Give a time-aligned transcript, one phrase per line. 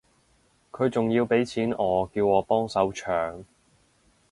[0.71, 3.43] 佢仲要畀錢我叫我幫手搶